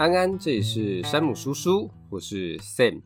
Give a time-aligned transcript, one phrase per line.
[0.00, 3.02] 安安，这里是山姆叔叔，我是 Sam。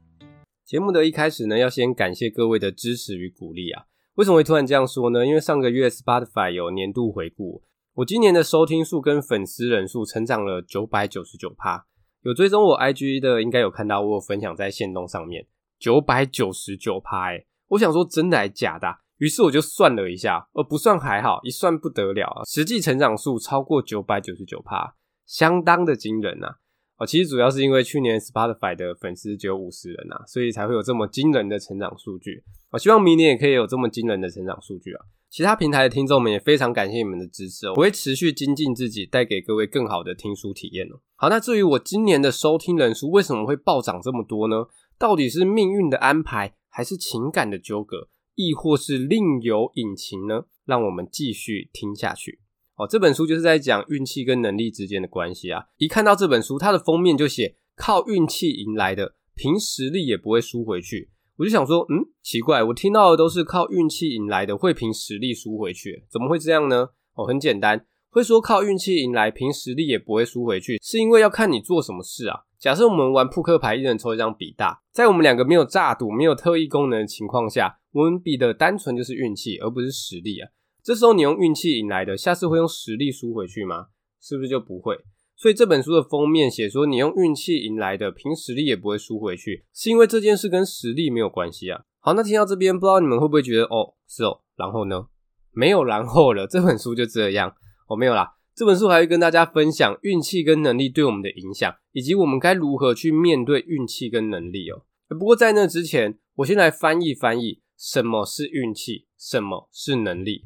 [0.65, 3.87] 节目的一开始呢，要先感谢各位的支持与鼓励啊。
[4.15, 5.27] 为什么会突然这样说呢？
[5.27, 11.85] 因为上个月 Spotify 有年度回顾，我今年的收听数跟粉丝人数成长了九百九十九趴。
[12.23, 15.49] 有追踪我 IG 的，应该有看到我有分享在线动上面，
[15.81, 17.33] 九百九十九趴。
[17.33, 18.99] 哎，我想说真的还假的啊？
[19.19, 24.95] 于是我就算了一下，呃，不算还好，一算不得了啊，实际成长数超过九百九十九趴，
[25.27, 26.59] 相当的惊人啊。
[27.07, 32.43] 其实主要是因为去年 Spotify 的粉丝只有五十人啊，所以才会有这么惊人的成长数据。
[32.71, 35.05] 我希望明年也可以有这么惊人的成长数据啊！
[35.31, 41.01] 其他平台的听众们也非常感谢你们的支持哦，我会持续精进自己，带给各位更好的听书体验哦。
[41.17, 44.67] 好，那至于我今年的收听人数为什么会暴涨这么多呢？
[44.99, 50.45] 到底是命运的安排，还是情感的纠葛，亦或是另有隐情呢？
[50.65, 52.41] 让我们继续听下去。
[52.77, 55.65] 哦，这本书就是在讲运气跟能力之间的关系啊！
[55.79, 61.11] 一看到这本书，它的封面就写“靠运气赢来的，凭实力也不会输回去”。
[61.39, 66.89] 我就想说，嗯，奇怪，我听到的都是靠运气赢来的，会凭实力输回去，怎么会这样呢？
[67.15, 72.41] 哦，很简单，会说靠运气赢来，凭实力也不会输回去，是因为要看你做什么事啊。
[72.59, 80.49] 假设我们玩扑克牌，一人抽一张比大，在我们两个没有诈赌、没有特异功能的情况下，我们比的单纯就是运气，而不是实力啊。
[80.85, 83.87] 这时候你用运气赢来的，下次会用实力输回去吗？
[84.21, 84.99] 是不是就不会？
[85.35, 91.85] 所以这本书的封面写说，你用运气赢来的，凭实力也不会输回去，是因为这件事跟实力没有关系啊。
[92.01, 95.07] 好，那听到这边，不知道你们会不会觉得，哦，是哦，然后呢？
[95.53, 97.55] 没有然后了，这本书就这样
[97.89, 98.35] 哦，没有啦。
[98.55, 104.85] 这本书还会跟大家分享运气跟能力对我们的影响，以及我们该如何去面对运气跟能力哦。
[105.09, 110.45] 不过在那之前，我先来翻译翻译，什么是运气，什么是能力。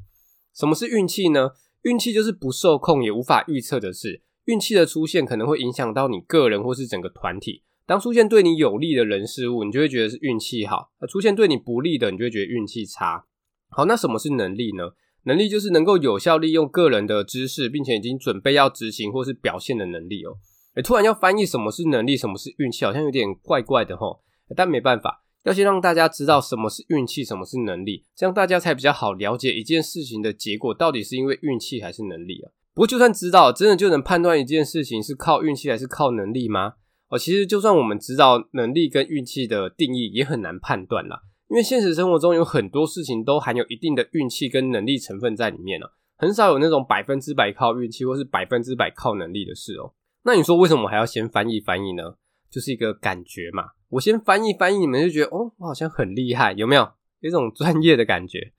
[0.59, 1.51] 什么是运气呢？
[1.83, 4.23] 运气就是不受控也无法预测的事。
[4.47, 7.63] 运气的出现可能会影响到你个人或是整个团体。
[7.87, 13.25] 当出现对你有利的人事物，你就会觉得是运气好；而出现对你不利的，你就会觉得运气差。
[13.69, 14.91] 好，那什么是能力呢？
[15.23, 20.39] 能力就是能够有效利用个人的知识，并且已经准备要执行或是表现的能力哦。
[20.75, 24.19] 诶，突然要翻译什么是能力，什么是运气，好像有点怪怪的齁。
[24.57, 25.23] 但没办法。
[25.45, 32.51] 要先让大家知道什么是运气，什么是能力，这样大家才比较好了解一件事情的结果到底是因为运气还是能力啊。
[32.75, 36.75] 不过就算知道，真的就能判断一件事情是靠运气还是靠能力吗？
[37.09, 41.23] 哦，其实就算我们知道能力跟运气的定义，也很难判断啦。
[41.49, 45.89] 因为现实生活中有很多事情都含有一定的运气跟能力成分在里面啊，
[46.19, 49.95] 很少有那种百分之百靠运气或是百分之百靠能力的事哦。
[50.25, 52.17] 那你说为什么还要先翻译翻译呢？
[52.51, 53.65] 就是一个感觉嘛。
[53.91, 56.83] 我先翻译翻译，你们就觉得哦，我好像很厉害，有没有？
[57.21, 58.53] 有一种 专业的感觉。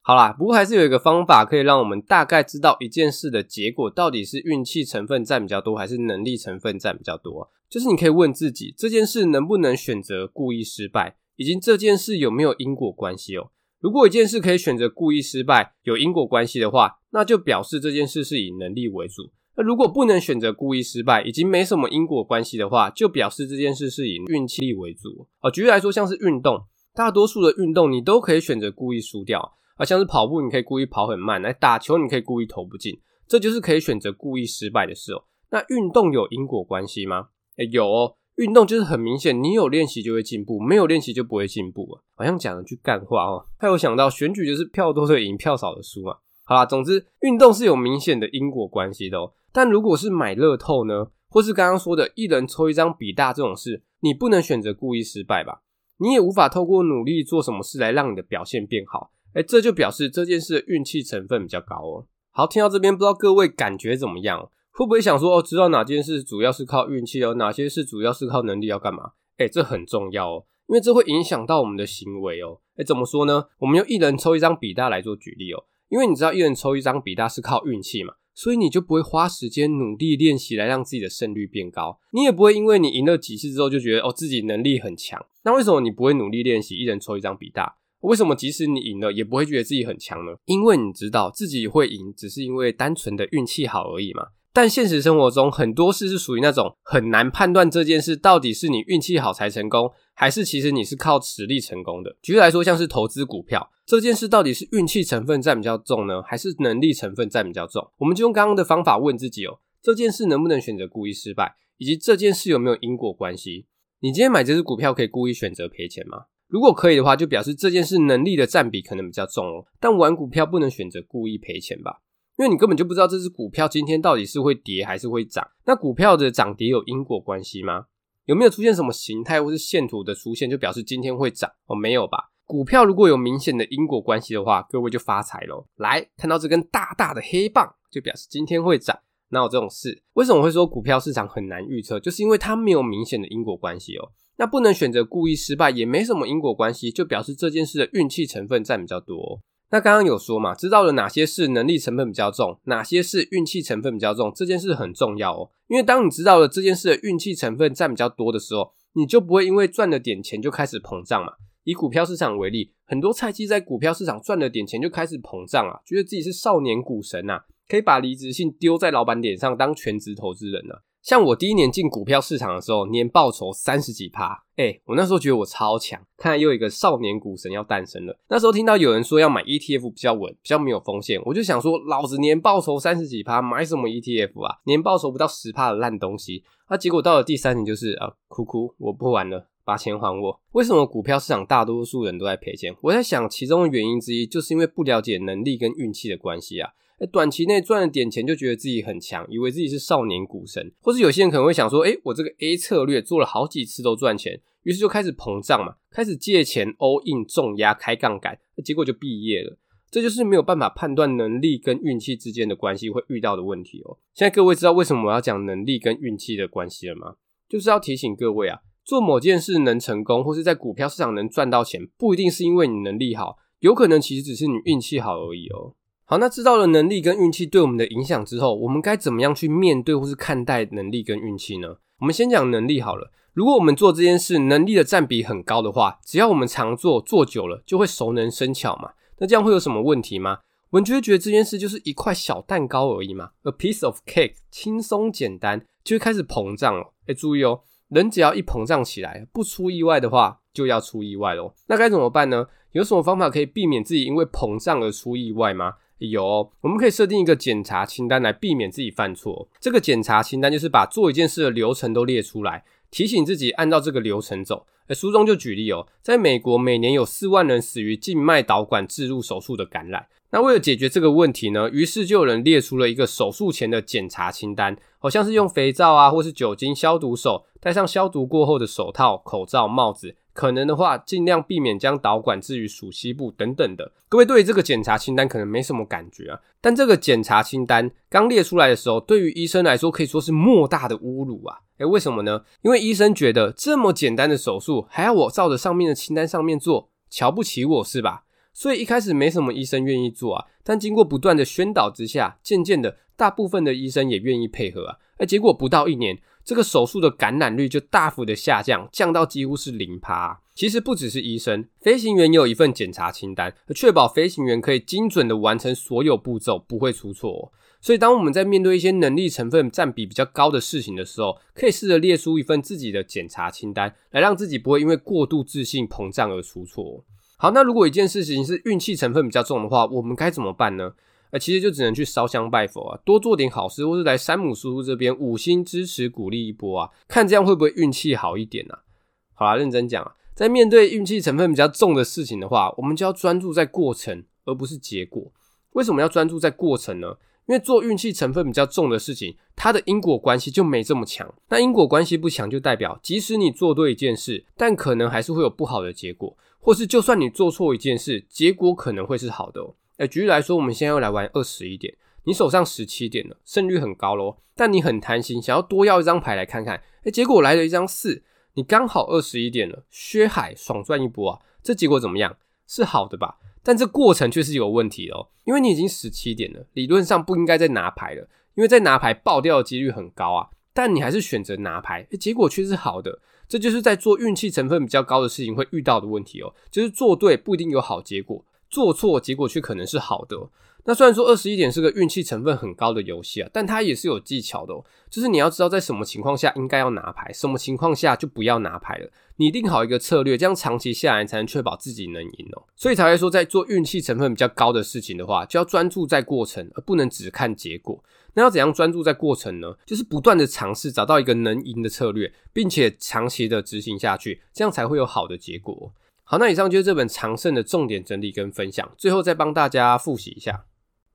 [0.00, 7.48] 好啦，不过还是有一个方法可以让我们大概知道一件事的结果到底是运气成分占比较多，还是能力成分占比较多。
[7.70, 13.52] 就是你可以问自己，这件事能不能选择故意失败，以及这件事有没有因果关系哦。
[13.78, 19.30] 如果一件事可以选择故意失败，有因果关系的话，那就表示这件事是以能力为主。
[19.56, 25.28] 那如果不能选择故意失败，已经没什么因果关系的话，就表示这件事是以运气为主。
[25.40, 26.64] 哦，举例来说，像是运动，
[26.94, 32.98] 大多数的运动你都可以选择故意输掉，而像是跑步，你可以故意跑很慢；来打球，你可以故意投不进，
[33.28, 35.24] 这就是可以选择故意失败的事哦。
[35.50, 37.28] 那运动有因果关系吗？
[37.58, 42.00] 诶，有哦，运动就是很明显，你有练习就会进步，没有练习就不会进步啊。
[42.16, 43.44] 好像讲了句干话哦。
[43.58, 46.16] 还有想到选举就是票多的赢，票少的输嘛。
[46.44, 49.34] 好啦，总之运动是有明显的因果关系的哦。
[49.52, 55.62] 但如果是买乐透呢，或是刚刚说的一人抽一张比大这种事，你不能选择故意失败吧？
[55.98, 59.12] 你也无法透过努力做什么事来让你的表现变好。
[59.34, 62.06] 诶，这就表示这件事的运气成分比较高哦。
[62.32, 64.50] 好，听到这边，不知道各位感觉怎么样？
[64.72, 69.12] 会不会想说哦，知道哪件事主要是靠运气哦，哪些事主要是靠能力要干嘛？
[69.38, 72.60] 诶，这很重要哦，因为这会影响到我们的行为哦。
[72.76, 73.46] 诶，怎么说呢？
[73.58, 78.14] 我们用一人抽一张比大来做举例哦，因为你知道一人抽一张比大是靠运气嘛。
[78.34, 85.24] 所以你就不会花时间努力练习来让自己的胜率变高，你也不会因为你赢了几次之后就觉得哦自己能力很强。
[85.44, 87.76] 那为什么你不会努力练习，一人抽一张比大？
[88.00, 90.32] 为什么即使你赢了也不会觉得自己很强呢？
[90.46, 94.28] 因为你知道自己会赢，只是因为单纯的运气好而已嘛。
[94.52, 102.16] 但现实生活中很多事是属于那种很难判断这件事到底是你运气好才成功，还是其实你是靠实力成功的。
[102.22, 107.90] 举例来说，像是投资股票这件事，到底是运气成分占比较重呢，还是能力成分占比较重？
[107.98, 113.66] 我们就用刚刚的方法问自己哦，这件事能不能选择故意失败，以及这件事有没有因果关系？
[114.00, 116.24] 你今天买这只股票可以故意选择赔钱吗？
[116.48, 119.64] 如果可以的话，就表示这件事能力的占比可能比较重哦。
[119.80, 122.02] 但玩股票不能选择故意赔钱吧？
[122.38, 125.46] 因为你根本就不知道这只股票今天到底是会跌还是会涨。
[125.66, 127.86] 那股票的涨跌有因果关系吗？
[128.26, 131.50] 有没有出现什么形态或是线图的出现就表示今天会涨？
[131.66, 132.30] 哦，没有吧？
[132.44, 135.66] 股票如果有明显的因果关系的话，各位就发财喽。
[135.76, 138.98] 来，看到这根大大的黑棒，就表示今天会涨。
[139.30, 140.02] 哪有这种事？
[140.12, 141.98] 为什么会说股票市场很难预测？
[141.98, 144.12] 就是因为它没有明显的因果关系哦。
[144.36, 149.40] 那不能选择故意失败，也没什么因果关系，就表示这件事的运气成分占比较多。
[149.72, 155.50] 那刚刚有说嘛，知道了哪些是能力成分比较重，哪些是运气成分比较重，这件事很重要哦。
[155.66, 161.32] 因为当你知道了这件事的运气成分占比较多的时候，你就不会因为赚了点钱就开始膨胀嘛。
[161.64, 170.84] 以股票市场为例，很多菜鸡在股票市场赚了点钱就开始膨胀啊，觉得自己是少年股神呐，可以把离职信丢在老板脸上当全职投资人了。
[171.02, 178.16] 像我第一年进股票市场的时候，年报酬三十几趴，诶，我那时候觉得我超强，看来又一个少年股神要诞生了。
[178.28, 184.58] 那时候听到有人说要买 ETF 比较稳，比较没有风险，我就想说，老子年报酬三十几趴，买什么 ETF 啊？
[184.64, 186.44] 年报酬不到十趴的烂东西。
[186.70, 190.40] 那结果到了第三年，就是啊，哭哭，我不玩了，把钱还我。
[190.52, 192.72] 为什么股票市场大多数人都在赔钱？
[192.80, 196.70] 我在想，其中的原因之一就是因为不了解能力跟运气的关系啊。
[197.06, 209.58] 短期内赚了点钱就觉得自己很强，以为自己是少年股神，或是有些人可能会想说，诶，我这个 A 策略做了好几次都赚钱，于是就开始膨胀嘛，开始借钱 all in 重压开杠杆，结果就毕业了。
[209.90, 213.98] 这就是没有办法判断能力跟运气之间的关系会遇到的问题哦。
[214.14, 217.16] 现在各位知道为什么我要讲能力跟运气的关系了吗？
[217.46, 225.74] 就是要提醒各位啊，做某件事能成功，或是在股票市场能赚到钱，不一定是因为你能力好，有可能其实只是你运气好而已哦。
[226.12, 231.76] 好，那知道了能力跟运气对我们的影响之后，我们该怎么样去面对或是看待能力跟运气呢？
[232.00, 233.10] 我们先讲能力好了。
[233.32, 238.90] 如果我们做这件事能力的占比很高的话，只要我们常做，做久了就会熟能生巧嘛。
[239.20, 240.40] 那这样会有什么问题吗？
[240.68, 246.92] 我们就会觉得这件事就是一块小蛋糕而已嘛，a piece of cake，轻松简单，就会开始膨胀了。
[247.06, 251.54] 诶，注意哦，人只要一膨胀起来，不出意外的话，就要出意外咯。
[251.68, 252.48] 那该怎么办呢？
[252.72, 255.76] 有什么方法可以避免自己因为膨胀而出意外吗？
[256.10, 259.48] 有哦，我们可以设定一个检查清单来避免自己犯错。
[259.60, 264.66] 这个检查清单就是把做一件事的流程都列出来，提醒自己按照这个流程走。
[264.88, 270.06] 诶，书中就举例哦，在美国每年有四万人死于静脉导管置入手术的感染。
[270.32, 280.16] 那为了解决这个问题呢，于是就有人列出了一个手术前的检查清单，好像是用肥皂啊，或是酒精消毒手，戴上消毒过后的手套、口罩、帽子。
[280.32, 283.92] 可能的话，尽量避免将导管置于鼠蹊部等等的。
[284.08, 291.58] 各位对于这个检查清单可能没什么感觉啊，但这个检查清单刚列出来的时候，对于医生来说可以说是莫大的侮辱啊！
[291.78, 292.42] 诶，为什么呢？
[292.62, 298.24] 因为医生觉得这么简单的手术还要我照着上面的清单上面做，瞧不起我是吧？
[298.54, 304.96] 所以一开始没什么医生愿意做啊，但经过不断的宣导之下，渐渐的大部分的医生也愿意配合啊。
[305.26, 306.18] 结果不到一年。
[306.44, 310.40] 这个手术的感染率就大幅的下降，降到几乎是零趴。
[310.56, 317.52] 其实不只是医生，飞行员也有一份检查清单，确保飞行员可以精准的完成所有步骤，不会出错。
[317.80, 327.04] 所以，当我们在面对一些能力成分占比比较高的事情的时候，可以试着列出一份自己的检查清单，来让自己不会因为过度自信膨胀而出错。
[327.36, 330.92] 好，那如果一件事情是运气成分比较重的话，我们该怎么办呢？
[331.32, 338.84] 呃，其实就只能去烧香拜佛啊，多做点好事，或是来山姆叔叔这边五星支持鼓励一波啊，看这样会不会运气好一点啊？
[339.32, 345.32] 好啦，认真讲啊，在面对运气成分比较重的事情的话，我们就要专注在过程，而不是结果。
[345.72, 347.16] 为什么要专注在过程呢？
[347.48, 351.34] 因为做运气成分比较重的事情，它的因果关系就没这么强。
[351.48, 359.74] 那因果关系不强，就代表即使你做对一件事，但可能还是会有不好的结果，或是就算你做错一件事，结果可能会是好的哦。
[360.02, 361.94] 诶，举例来说，我们现在要来玩二十一点，
[362.24, 366.82] 你手上十七点了，胜率很高咯，但你很贪心，想要多要一张牌来看看。
[367.04, 371.38] 诶，结果来了一张四，你刚好二十一点了，薛海爽赚一波啊！
[371.62, 372.36] 这结果怎么样？
[372.66, 373.36] 是好的吧？
[373.62, 380.48] 但这过程却是有问题哦，因为你已经十七点了，理论上不应该再拿牌了，因为再拿牌爆掉的几率很高啊。
[380.74, 383.20] 但你还是选择拿牌，结果却是好的。
[383.46, 388.44] 这就是在做运气成分比较高的事情会遇到的问题哦，就是做对不一定有好结果。
[388.72, 390.48] 做错结果却可能是好的。
[390.84, 394.84] 那虽然说二十一点是个运气成分很高的游戏啊，但它也是有技巧的哦。
[395.08, 399.08] 就是你要知道在什么情况下应该要拿牌，什么情况下就不要拿牌了。
[399.36, 402.64] 你定好一个策略，这样长期下来才能确保自己能赢哦。
[402.74, 408.02] 所以才会说，在做运气成分比较高的事情的话，就要专注在过程，而不能只看结果。
[408.34, 409.76] 那要怎样专注在过程呢？
[409.86, 415.92] 就是不断的尝试，找到一个能赢的策略，并且长期的执行下去，这样才会有好的结果。
[416.24, 418.90] 好，那以上就是这本常胜的重点整理跟分享。
[418.96, 420.64] 最后再帮大家复习一下，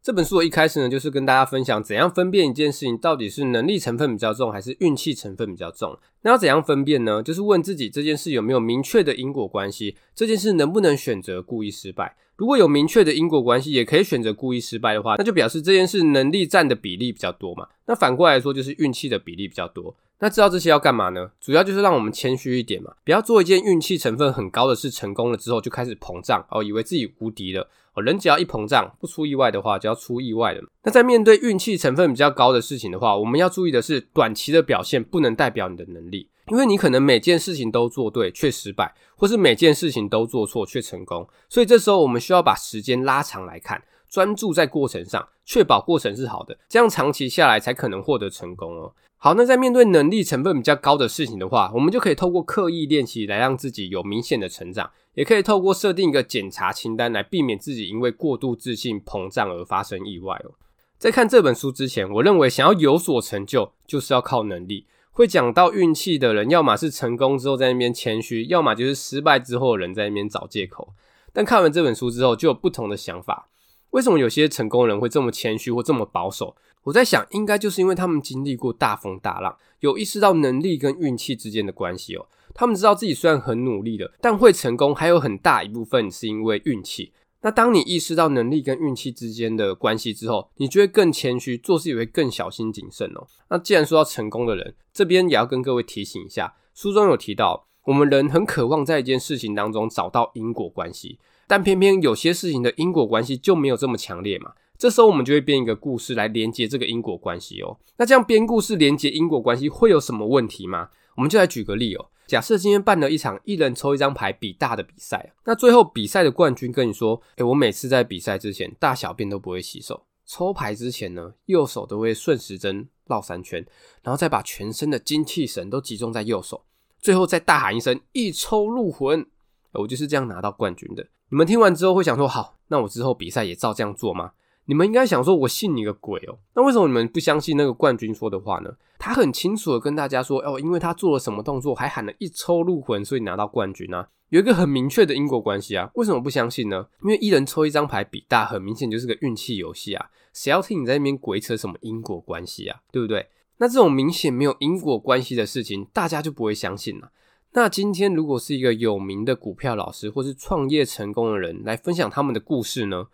[0.04, 5.98] 这本书的一开始呢，就是跟大家分享怎样分辨一件事情到底是能力成分比较重，还是运气成分比较重。
[6.22, 7.24] 那要怎样分辨呢？
[7.24, 12.16] 就是问自己这件事有没有明确的因果关系，这件事能不能选择故意失败。
[12.36, 17.68] 如果有明确的因果关系，也可以选择故意失败的话，那就表示这件事能力占的比例比较多嘛。
[17.88, 19.96] 那反过来说，就是运气的比例比较多。
[20.20, 21.30] 那知道这些要干嘛呢？
[21.40, 28.02] 主要就是让我们谦虚一点嘛，不要做一件运气成分很高的事，成功了之后就开始膨胀哦，以为自己无敌了哦。
[28.02, 30.62] 人只要一膨胀，不出意外的话，就要出意外了。
[30.84, 41.28] 那在面对运气成分比较高的事情的话，我们要注意的是，短期的表现不能代表你的能力，因为你可能每件事情都做对却失败，或是每件事情都做错却成功。
[41.48, 48.94] 所以这时候我们需要把时间拉长来看，专注在过程上，确保过程是好的，这样长期下来才可能获得成功哦。
[49.18, 60.52] 好，那在面对能力成分比较高的事情的话，我们就可以透过刻意练习来让自己有明显的成长，也可以透过设定一个检查清单来避免自己因为过度自信膨胀而发生意外哦。
[61.00, 64.86] 在看这本书之前，我认为想要有所成就就是要靠能力。
[65.12, 70.90] 会讲到运气的人，要么是成功之后在那边谦虚，要么就是失败之后的人在那边找借口。
[71.34, 73.50] 但看完这本书之后，就有不同的想法。
[73.98, 76.56] 为什么有些成功人会这么谦虚或这么保守？
[76.84, 82.28] 我在想，应该就是因为他们经历过大风大浪，有意识到能力跟运气之间的关系哦。
[82.54, 87.12] 他们知道自己虽然很努力的，但会成功还有很大一部分是因为运气。
[87.42, 93.26] 那当你意识到能力跟运气之间的关系之后，你就会更谦虚，做事也会更小心谨慎哦。
[93.50, 104.52] 那既然说到成功的人，这边也要跟各位提醒一下，书中有提到，我们人很渴望在一件事情当中找到因果关系，但偏偏有些事情的因果关系就没有这么强烈嘛。
[104.78, 107.78] 这时候我们就会编一个故事来连接这个因果关系哦。
[107.96, 110.90] 那这样编故事连接因果关系会有什么问题吗？
[111.16, 112.10] 我们就来举个例哦。
[112.28, 123.66] 假设今天办了一场一人抽一张牌比大的比赛，那最后比赛的冠军跟你说：“诶，我每次在比赛之前大小便都不会洗手，抽牌之前呢，右手都会顺时针绕三圈，
[124.04, 126.66] 然后再把全身的精气神都集中在右手，
[127.00, 129.26] 最后再大喊一声‘一抽入魂’，
[129.74, 131.08] 我就是这样拿到冠军的。
[131.30, 134.32] 你们听完之后会想说：好，那我之后比赛也照这样做吗？”
[134.70, 136.40] 你们应该想说，我信你个鬼哦！
[136.54, 138.70] 那为什么你们不相信那个冠军说的话呢？
[139.00, 145.90] 他很清楚的跟大家说，哦，因为他做了什么动作，还喊了一抽入魂，所以拿到冠军啊，有一个很明确的因果关系啊。
[145.94, 146.86] 为什么不相信呢？
[147.02, 150.10] 因为一人抽一张牌比大，很明显就是个运气游戏啊。
[150.34, 152.82] 谁要听你在那边鬼扯什么因果关系啊？
[152.92, 153.26] 对不对？
[153.58, 157.12] 那这种明显没有因果关系的事情，大家就不会相信了。
[157.54, 163.08] 那今天如果是一个有名的股票老师，或是创业成功的人来分享他们的故事呢？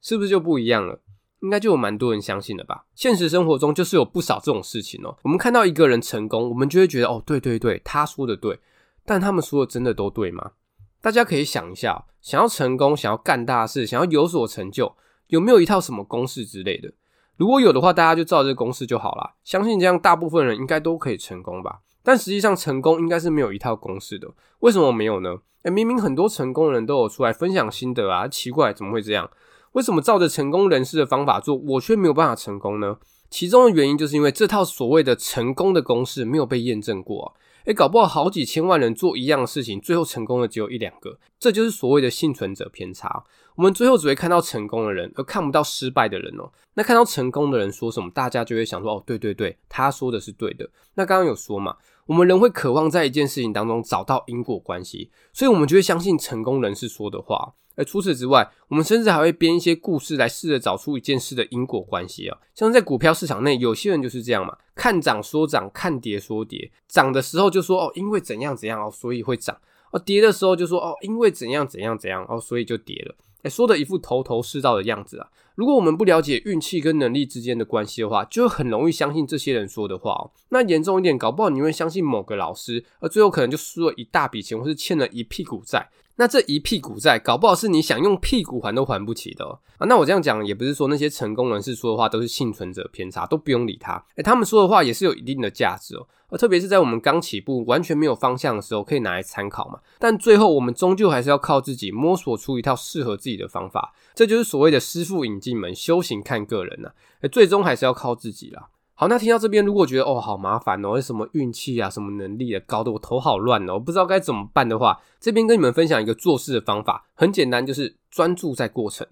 [0.00, 1.00] 是不是就不一样了？
[1.40, 2.86] 应该就有蛮多人相信了吧？
[2.94, 5.16] 现实生活中就是有不少这种事情哦。
[5.22, 8.58] 我们看到一个人成功，我们就会觉得哦，对对对，他说的对。
[9.04, 10.52] 但他们说的真的都对吗？
[11.00, 14.96] 大家可以想一下，想要成功，想要干大事，想要有所成就，
[15.28, 16.92] 有没有一套什么公式之类的？
[17.36, 19.34] 如果有的话，大家就照这个公式就好啦。
[19.44, 21.80] 相信这样，大部分人应该都可以成功吧？
[22.02, 24.28] 但实际上，成功应该是没有一套公式的。
[24.60, 25.36] 为什么没有呢？
[25.62, 29.28] 诶，明明很多成功人都有出来分享心得啊，奇怪，怎么会这样？
[29.72, 32.96] 为什么照着成功人士的方法做，我却没有办法成功呢？
[33.28, 37.26] 其中的原因就是因为这套所谓的成功的公式没有被验证过啊！
[37.64, 43.24] 诶，搞不好好几千万人做一样的事情，最后成功的只有一两个，这就是所谓的幸存者偏差。
[43.56, 46.50] 我们最后只会看到成功的人，而看不到失败的人哦。
[46.74, 50.68] 那看到成功的人说什么，大家就会想说：哦，对对对，他说的是对的。
[50.94, 57.54] 那刚刚有说嘛，我们人会渴望在一件事情当中找到因果关系，所以我们就会相信成功人士说的话。
[57.78, 62.38] 而除此之外，我们甚至还会编一些故事来试着找出一件事的因果关系啊。
[62.54, 66.70] 像在股票市场内，有些人就是这样嘛，看涨说涨，看跌说跌。
[66.88, 69.54] 涨的时候就说哦，因为怎样怎样哦，所以会涨；
[69.92, 73.14] 哦，跌的时候就说哦，因为怎样怎样怎样哦，所以就跌了。
[73.48, 75.28] 说的一副头头是道的样子啊。
[75.54, 80.30] 如果我们不了解运气跟能力之间的关系的话，就很容易相信这些人说的话哦。
[80.50, 85.88] 那严重一点，搞不好你会相信某个老师，而最后可能就输了一大笔钱，或是欠了一屁股债。
[86.18, 89.58] 那这一屁股债，搞不好是你想用屁股还都还不起的哦。
[89.78, 94.02] 啊，那我这样讲也不是说那些成功人士说的话都是幸存者偏差，都不用理他。
[94.16, 96.06] 诶，他们说的话也是有一定的价值哦。
[96.28, 99.78] 而特别是在我们刚起步、完全没有方向的时候，可以拿来参考嘛。
[99.98, 103.94] 但最后我们终究还是要靠自己摸索出一套适合自己的方法。
[104.14, 106.90] 这就是所谓的师父引进门，修行看个人呐。
[107.20, 108.68] 诶，最终还是要靠自己啦。
[108.98, 119.06] 好，那听到这边，如果觉得哦好麻烦哦，什么运气啊，什么能力啊，搞得我头好乱哦，我不知道该怎么办的话，这边跟你们分享一个做事的方法，很简单，就是专注在过程。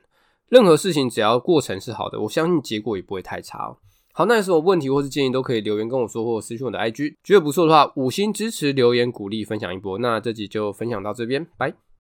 [0.49, 3.77] 任何事情只要过程是好的，我相信结果也不会太差哦。
[4.15, 7.17] 好，那有什么问题或是建议都可以留言跟我说，或者私讯我的 IG。
[7.23, 9.99] 觉得不错的话，五星支持，留言鼓励，分享一波。
[9.99, 11.75] 那这集就分享到这边，拜。